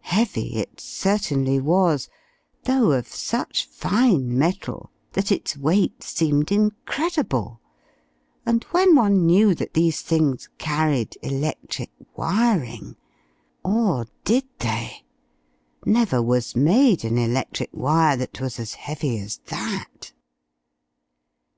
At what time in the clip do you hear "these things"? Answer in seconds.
9.74-10.48